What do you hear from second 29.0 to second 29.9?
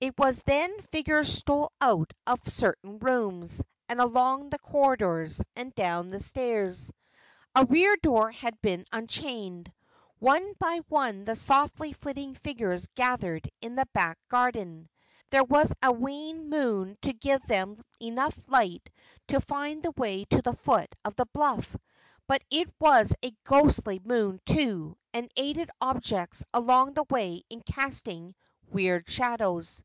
shadows.